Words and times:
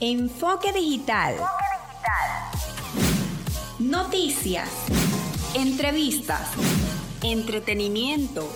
Enfoque 0.00 0.74
digital. 0.74 1.36
Noticias. 3.78 4.68
Entrevistas. 5.54 6.52
Entretenimiento. 7.22 8.46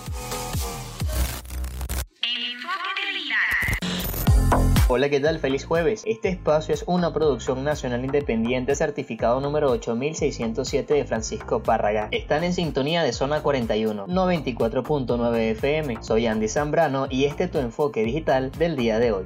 Hola, 4.88 5.08
¿qué 5.08 5.20
tal? 5.20 5.38
Feliz 5.38 5.64
jueves. 5.64 6.02
Este 6.04 6.28
espacio 6.28 6.74
es 6.74 6.84
una 6.86 7.14
producción 7.14 7.64
nacional 7.64 8.04
independiente 8.04 8.74
certificado 8.74 9.40
número 9.40 9.70
8607 9.70 10.92
de 10.92 11.04
Francisco 11.06 11.62
Párraga. 11.62 12.08
Están 12.10 12.44
en 12.44 12.52
sintonía 12.52 13.02
de 13.02 13.14
zona 13.14 13.40
41, 13.42 14.08
94.9 14.08 15.38
FM. 15.52 16.02
Soy 16.02 16.26
Andy 16.26 16.48
Zambrano 16.48 17.06
y 17.08 17.24
este 17.24 17.44
es 17.44 17.50
tu 17.50 17.60
enfoque 17.60 18.02
digital 18.02 18.52
del 18.52 18.76
día 18.76 18.98
de 18.98 19.12
hoy. 19.12 19.24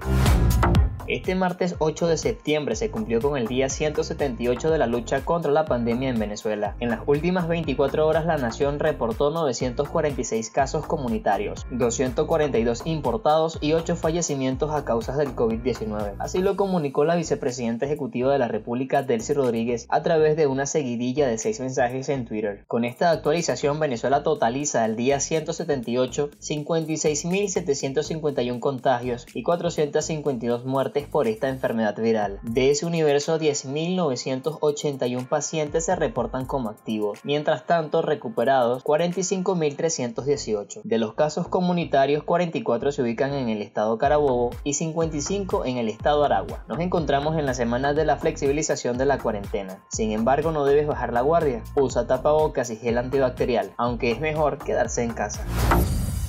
Este 1.06 1.34
martes 1.34 1.76
8 1.80 2.06
de 2.06 2.16
septiembre 2.16 2.76
se 2.76 2.90
cumplió 2.90 3.20
con 3.20 3.36
el 3.36 3.46
día 3.46 3.68
178 3.68 4.70
de 4.70 4.78
la 4.78 4.86
lucha 4.86 5.22
contra 5.22 5.52
la 5.52 5.66
pandemia 5.66 6.08
en 6.08 6.18
Venezuela. 6.18 6.76
En 6.80 6.88
las 6.88 7.00
últimas 7.06 7.46
24 7.46 8.06
horas 8.06 8.24
la 8.24 8.38
nación 8.38 8.78
reportó 8.78 9.30
946 9.30 10.48
casos 10.48 10.86
comunitarios, 10.86 11.66
242 11.70 12.86
importados 12.86 13.58
y 13.60 13.74
8 13.74 13.96
fallecimientos 13.96 14.70
a 14.70 14.86
causa 14.86 15.14
del 15.14 15.36
COVID-19. 15.36 16.14
Así 16.18 16.38
lo 16.38 16.56
comunicó 16.56 17.04
la 17.04 17.16
vicepresidenta 17.16 17.84
ejecutiva 17.84 18.32
de 18.32 18.38
la 18.38 18.48
República, 18.48 19.02
Delcy 19.02 19.34
Rodríguez, 19.34 19.86
a 19.90 20.02
través 20.02 20.38
de 20.38 20.46
una 20.46 20.64
seguidilla 20.64 21.28
de 21.28 21.36
6 21.36 21.60
mensajes 21.60 22.08
en 22.08 22.24
Twitter. 22.24 22.64
Con 22.66 22.86
esta 22.86 23.10
actualización, 23.10 23.78
Venezuela 23.78 24.22
totaliza 24.22 24.86
el 24.86 24.96
día 24.96 25.20
178 25.20 26.30
56.751 26.40 28.58
contagios 28.58 29.26
y 29.34 29.42
452 29.42 30.64
muertes 30.64 30.93
por 31.02 31.26
esta 31.26 31.48
enfermedad 31.48 31.96
viral. 32.00 32.38
De 32.42 32.70
ese 32.70 32.86
universo, 32.86 33.40
10.981 33.40 35.28
pacientes 35.28 35.84
se 35.86 35.96
reportan 35.96 36.46
como 36.46 36.68
activos, 36.70 37.18
mientras 37.24 37.66
tanto 37.66 38.02
recuperados 38.02 38.84
45.318. 38.84 40.82
De 40.84 40.98
los 40.98 41.14
casos 41.14 41.48
comunitarios, 41.48 42.22
44 42.22 42.92
se 42.92 43.02
ubican 43.02 43.34
en 43.34 43.48
el 43.48 43.60
estado 43.60 43.98
Carabobo 43.98 44.50
y 44.62 44.74
55 44.74 45.64
en 45.64 45.78
el 45.78 45.88
estado 45.88 46.24
Aragua. 46.24 46.64
Nos 46.68 46.78
encontramos 46.78 47.36
en 47.36 47.46
la 47.46 47.54
semana 47.54 47.92
de 47.92 48.04
la 48.04 48.16
flexibilización 48.16 48.96
de 48.96 49.06
la 49.06 49.18
cuarentena. 49.18 49.82
Sin 49.88 50.12
embargo, 50.12 50.52
no 50.52 50.64
debes 50.64 50.86
bajar 50.86 51.12
la 51.12 51.22
guardia. 51.22 51.64
Usa 51.74 52.06
tapabocas 52.06 52.70
y 52.70 52.76
gel 52.76 52.98
antibacterial, 52.98 53.72
aunque 53.76 54.12
es 54.12 54.20
mejor 54.20 54.58
quedarse 54.58 55.02
en 55.02 55.12
casa 55.14 55.44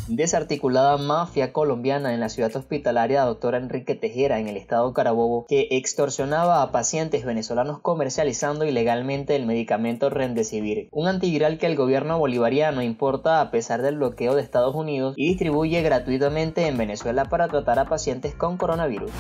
desarticulada 0.08 0.98
mafia 0.98 1.52
colombiana 1.52 2.14
en 2.14 2.20
la 2.20 2.30
ciudad 2.30 2.56
hospitalaria 2.56 3.24
Doctor 3.24 3.56
Enrique 3.56 3.96
Tejera 3.96 4.40
en 4.40 4.48
el 4.48 4.58
estado 4.58 4.94
Carabobo 4.94 5.46
que 5.48 5.68
extorsionaba 5.72 6.62
a 6.62 6.72
pacientes 6.72 7.26
venezolanos 7.26 7.80
comercializando 7.80 8.66
ilegalmente 8.66 9.36
el 9.36 9.46
medicamento 9.46 10.10
Remdesivir, 10.10 10.90
un 10.92 11.08
antiviral 11.08 11.58
que 11.58 11.66
el 11.66 11.76
gobierno 11.76 12.20
bolivariano 12.20 12.84
importa 12.84 13.42
a 13.42 13.50
pesar 13.52 13.82
del 13.82 13.98
bloqueo 13.98 14.36
de 14.36 14.42
Estados 14.42 14.76
Unidos 14.76 15.16
y 15.18 15.30
distribuye 15.30 15.82
gratuitamente 15.82 16.68
en 16.68 16.78
Venezuela 16.78 17.26
para 17.26 17.48
tratar 17.48 17.80
a 17.80 17.86
pacientes 17.86 18.36
con 18.36 18.58
coronavirus. 18.58 19.12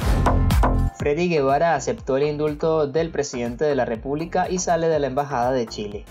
Freddy 0.97 1.27
Guevara 1.27 1.75
aceptó 1.75 2.17
el 2.17 2.23
indulto 2.23 2.87
del 2.87 3.11
presidente 3.11 3.65
de 3.65 3.75
la 3.75 3.85
República 3.85 4.49
y 4.49 4.59
sale 4.59 4.87
de 4.87 4.99
la 4.99 5.07
Embajada 5.07 5.51
de 5.51 5.65
Chile. 5.65 6.05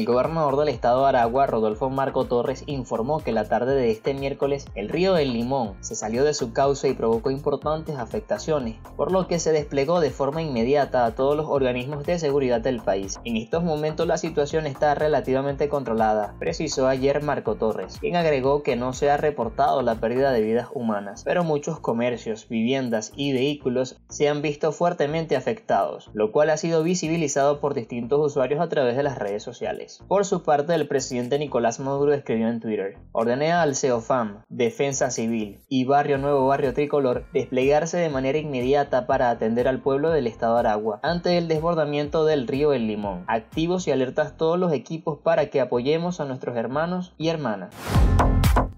El 0.00 0.06
gobernador 0.06 0.56
del 0.56 0.70
estado 0.70 1.02
de 1.02 1.10
Aragua, 1.10 1.46
Rodolfo 1.46 1.90
Marco 1.90 2.24
Torres, 2.24 2.64
informó 2.64 3.22
que 3.22 3.32
la 3.32 3.44
tarde 3.44 3.74
de 3.74 3.90
este 3.90 4.14
miércoles 4.14 4.64
el 4.74 4.88
río 4.88 5.12
del 5.12 5.34
Limón 5.34 5.74
se 5.80 5.94
salió 5.94 6.24
de 6.24 6.32
su 6.32 6.54
cauce 6.54 6.88
y 6.88 6.94
provocó 6.94 7.30
importantes 7.30 7.98
afectaciones, 7.98 8.76
por 8.96 9.12
lo 9.12 9.26
que 9.26 9.38
se 9.38 9.52
desplegó 9.52 10.00
de 10.00 10.10
forma 10.10 10.40
inmediata 10.40 11.04
a 11.04 11.14
todos 11.14 11.36
los 11.36 11.48
organismos 11.48 12.06
de 12.06 12.18
seguridad 12.18 12.62
del 12.62 12.80
país. 12.80 13.20
En 13.24 13.36
estos 13.36 13.62
momentos 13.62 14.06
la 14.06 14.16
situación 14.16 14.66
está 14.66 14.94
relativamente 14.94 15.68
controlada, 15.68 16.34
precisó 16.38 16.88
ayer 16.88 17.22
Marco 17.22 17.56
Torres, 17.56 17.98
quien 18.00 18.16
agregó 18.16 18.62
que 18.62 18.76
no 18.76 18.94
se 18.94 19.10
ha 19.10 19.18
reportado 19.18 19.82
la 19.82 19.96
pérdida 19.96 20.32
de 20.32 20.40
vidas 20.40 20.68
humanas, 20.72 21.24
pero 21.24 21.44
muchos 21.44 21.78
comercios, 21.78 22.48
viviendas 22.48 23.12
y 23.16 23.34
vehículos 23.34 24.00
se 24.08 24.30
han 24.30 24.40
visto 24.40 24.72
fuertemente 24.72 25.36
afectados, 25.36 26.08
lo 26.14 26.32
cual 26.32 26.48
ha 26.48 26.56
sido 26.56 26.82
visibilizado 26.82 27.60
por 27.60 27.74
distintos 27.74 28.18
usuarios 28.24 28.62
a 28.62 28.70
través 28.70 28.96
de 28.96 29.02
las 29.02 29.18
redes 29.18 29.42
sociales. 29.42 29.89
Por 30.08 30.24
su 30.24 30.42
parte, 30.42 30.74
el 30.74 30.88
presidente 30.88 31.38
Nicolás 31.38 31.80
Maduro 31.80 32.12
escribió 32.12 32.48
en 32.48 32.60
Twitter, 32.60 32.98
ordené 33.12 33.52
al 33.52 33.74
CEOFAM, 33.74 34.42
Defensa 34.48 35.10
Civil 35.10 35.60
y 35.68 35.84
Barrio 35.84 36.18
Nuevo 36.18 36.46
Barrio 36.46 36.74
Tricolor 36.74 37.24
desplegarse 37.32 37.98
de 37.98 38.10
manera 38.10 38.38
inmediata 38.38 39.06
para 39.06 39.30
atender 39.30 39.68
al 39.68 39.80
pueblo 39.80 40.10
del 40.10 40.26
estado 40.26 40.56
Aragua 40.56 41.00
ante 41.02 41.38
el 41.38 41.48
desbordamiento 41.48 42.24
del 42.24 42.46
río 42.46 42.72
El 42.72 42.86
Limón. 42.86 43.24
Activos 43.26 43.88
y 43.88 43.90
alertas 43.90 44.36
todos 44.36 44.58
los 44.58 44.72
equipos 44.72 45.18
para 45.22 45.46
que 45.46 45.60
apoyemos 45.60 46.20
a 46.20 46.24
nuestros 46.24 46.56
hermanos 46.56 47.14
y 47.18 47.28
hermanas. 47.28 47.74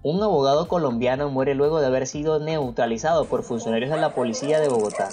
Un 0.05 0.21
abogado 0.21 0.67
colombiano 0.67 1.29
muere 1.29 1.55
luego 1.55 1.79
de 1.79 1.87
haber 1.87 2.07
sido 2.07 2.39
neutralizado 2.39 3.25
por 3.25 3.43
funcionarios 3.43 3.89
de 3.89 3.97
la 3.97 4.13
policía 4.13 4.59
de 4.59 4.67
Bogotá. 4.67 5.07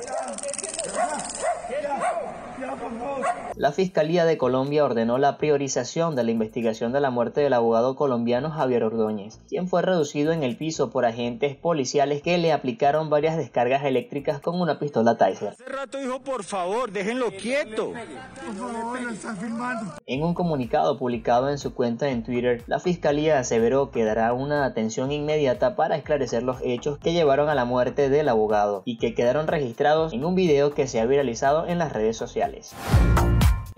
La 3.56 3.72
Fiscalía 3.72 4.24
de 4.24 4.38
Colombia 4.38 4.84
ordenó 4.84 5.18
la 5.18 5.36
priorización 5.36 6.16
de 6.16 6.24
la 6.24 6.30
investigación 6.30 6.92
de 6.92 7.00
la 7.00 7.10
muerte 7.10 7.42
del 7.42 7.52
abogado 7.52 7.94
colombiano 7.94 8.50
Javier 8.50 8.84
Ordóñez, 8.84 9.38
quien 9.48 9.68
fue 9.68 9.82
reducido 9.82 10.32
en 10.32 10.42
el 10.42 10.56
piso 10.56 10.90
por 10.90 11.04
agentes 11.04 11.56
policiales 11.56 12.22
que 12.22 12.38
le 12.38 12.52
aplicaron 12.52 13.10
varias 13.10 13.36
descargas 13.36 13.84
eléctricas 13.84 14.40
con 14.40 14.60
una 14.60 14.78
pistola 14.78 15.18
Taser. 15.18 15.50
Hace 15.50 15.64
rato 15.64 15.98
dijo, 15.98 16.20
por 16.20 16.42
favor, 16.44 16.90
déjenlo 16.90 17.30
quieto. 17.32 17.92
En 20.06 20.22
un 20.22 20.34
comunicado 20.34 20.98
publicado 20.98 21.50
en 21.50 21.58
su 21.58 21.74
cuenta 21.74 22.08
en 22.08 22.22
Twitter, 22.22 22.62
la 22.66 22.80
Fiscalía 22.80 23.38
aseveró 23.38 23.90
que 23.90 24.04
dará 24.04 24.32
una 24.32 24.64
atención 24.64 25.12
inmediata 25.12 25.76
para 25.76 25.96
esclarecer 25.96 26.42
los 26.42 26.58
hechos 26.62 26.98
que 26.98 27.12
llevaron 27.12 27.48
a 27.48 27.54
la 27.54 27.64
muerte 27.64 28.08
del 28.08 28.28
abogado 28.28 28.82
y 28.84 28.96
que 28.96 29.14
quedaron 29.14 29.48
registrados 29.48 30.12
en 30.12 30.24
un 30.24 30.34
video 30.34 30.72
que 30.72 30.86
se 30.86 31.00
ha 31.00 31.06
viralizado 31.06 31.66
en 31.66 31.78
las 31.78 31.92
redes 31.92 32.16
sociales. 32.16 32.69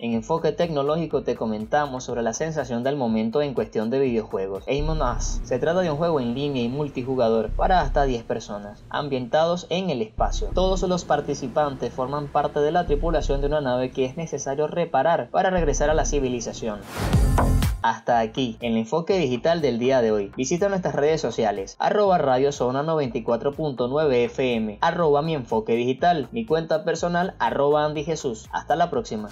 En 0.03 0.15
Enfoque 0.15 0.51
Tecnológico 0.51 1.23
te 1.23 1.37
comentamos 1.37 2.03
sobre 2.03 2.23
la 2.23 2.33
sensación 2.33 2.83
del 2.83 2.97
momento 2.97 3.41
en 3.41 3.55
cuestión 3.55 3.89
de 3.89 4.01
videojuegos, 4.01 4.65
Among 4.67 5.01
Us. 5.01 5.41
Se 5.45 5.61
trata 5.61 5.81
de 5.81 5.93
un 5.93 5.97
juego 5.97 6.19
en 6.19 6.35
línea 6.35 6.65
y 6.65 6.69
multijugador 6.69 7.51
para 7.51 7.81
hasta 7.81 8.03
10 8.03 8.25
personas, 8.25 8.83
ambientados 8.91 9.69
en 9.71 9.91
el 9.91 10.03
espacio. 10.03 10.49
Todos 10.55 10.83
los 10.83 11.05
participantes 11.05 11.93
forman 11.93 12.27
parte 12.27 12.59
de 12.59 12.73
la 12.73 12.85
tripulación 12.85 13.41
de 13.41 13.47
una 13.47 13.61
nave 13.61 13.93
que 13.93 14.05
es 14.05 14.17
necesario 14.17 14.67
reparar 14.67 15.31
para 15.31 15.51
regresar 15.51 15.89
a 15.89 15.95
la 15.95 16.05
civilización. 16.05 16.81
Hasta 17.83 18.21
aquí, 18.21 18.57
el 18.61 18.77
enfoque 18.77 19.19
digital 19.19 19.61
del 19.61 19.79
día 19.79 20.01
de 20.01 20.13
hoy. 20.13 20.33
Visita 20.37 20.69
nuestras 20.69 20.95
redes 20.95 21.21
sociales, 21.21 21.77
arroba 21.79 22.19
radio 22.19 22.53
zona 22.53 22.83
94.9 22.83 24.13
FM, 24.27 24.79
arroba 24.81 25.23
mi 25.23 25.35
enfoque 25.35 25.75
digital, 25.75 26.29
mi 26.31 26.47
cuenta 26.47 26.85
personal, 26.85 27.35
arroba 27.39 27.85
Andy 27.85 28.05
Jesús. 28.05 28.49
Hasta 28.53 28.77
la 28.77 28.91
próxima. 28.91 29.31